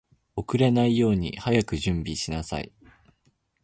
[0.35, 2.71] 遅れないように早く準備しなさい